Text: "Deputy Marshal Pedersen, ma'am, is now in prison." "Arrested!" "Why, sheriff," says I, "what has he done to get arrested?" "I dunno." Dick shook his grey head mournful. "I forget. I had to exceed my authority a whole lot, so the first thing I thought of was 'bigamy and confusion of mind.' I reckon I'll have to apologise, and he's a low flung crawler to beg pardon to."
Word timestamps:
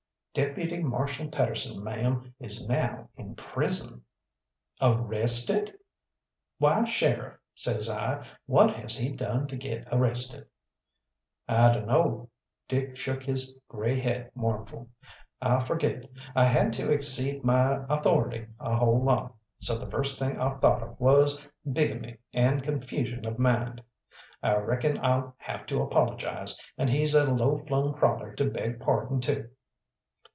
"Deputy 0.33 0.81
Marshal 0.81 1.27
Pedersen, 1.27 1.83
ma'am, 1.83 2.33
is 2.39 2.65
now 2.65 3.09
in 3.17 3.35
prison." 3.35 4.01
"Arrested!" 4.81 5.77
"Why, 6.57 6.85
sheriff," 6.85 7.37
says 7.53 7.89
I, 7.89 8.25
"what 8.45 8.73
has 8.77 8.97
he 8.97 9.09
done 9.11 9.47
to 9.47 9.57
get 9.57 9.85
arrested?" 9.91 10.47
"I 11.49 11.73
dunno." 11.73 12.29
Dick 12.69 12.95
shook 12.95 13.23
his 13.23 13.53
grey 13.67 13.99
head 13.99 14.31
mournful. 14.33 14.87
"I 15.41 15.65
forget. 15.65 16.05
I 16.33 16.45
had 16.45 16.71
to 16.75 16.89
exceed 16.89 17.43
my 17.43 17.83
authority 17.89 18.47
a 18.57 18.77
whole 18.77 19.03
lot, 19.03 19.35
so 19.59 19.77
the 19.77 19.91
first 19.91 20.17
thing 20.17 20.39
I 20.39 20.55
thought 20.59 20.81
of 20.81 20.97
was 20.97 21.45
'bigamy 21.69 22.19
and 22.31 22.63
confusion 22.63 23.25
of 23.25 23.37
mind.' 23.37 23.83
I 24.41 24.55
reckon 24.55 24.97
I'll 24.99 25.35
have 25.39 25.65
to 25.65 25.81
apologise, 25.81 26.57
and 26.77 26.89
he's 26.89 27.15
a 27.15 27.29
low 27.33 27.57
flung 27.57 27.93
crawler 27.93 28.33
to 28.35 28.49
beg 28.49 28.79
pardon 28.79 29.19
to." 29.19 29.49